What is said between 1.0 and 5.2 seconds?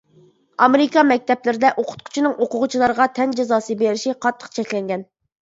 مەكتەپلىرىدە ئوقۇتقۇچىنىڭ ئوقۇغۇچىلارغا تەن جازاسى بېرىشى قاتتىق چەكلەنگەن.